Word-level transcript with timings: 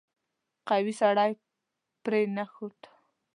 قوي 0.69 0.93
سړی 1.01 1.31
پرې 2.03 2.21
نه 2.35 2.45
ښود. 2.53 2.79